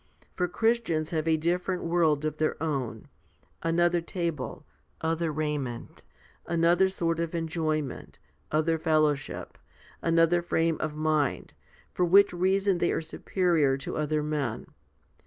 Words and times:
For 0.35 0.47
Christians 0.47 1.11
have 1.11 1.27
a 1.27 1.37
different 1.37 1.83
world 1.83 2.25
of 2.25 2.37
their 2.37 2.57
own, 2.63 3.07
another 3.61 4.01
table, 4.01 4.65
other 5.01 5.31
raiment, 5.31 6.03
another 6.47 6.89
sort 6.89 7.19
of 7.19 7.35
enjoyment, 7.35 8.17
other 8.51 8.79
fellowship, 8.79 9.59
another 10.01 10.41
frame 10.41 10.77
of 10.79 10.95
mind; 10.95 11.53
for 11.93 12.03
which 12.03 12.33
reason 12.33 12.79
they 12.79 12.91
are 12.91 13.01
superior 13.01 13.77
to 13.77 13.95
other 13.97 14.23
men. 14.23 14.65